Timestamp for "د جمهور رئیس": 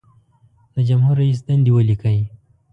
0.73-1.39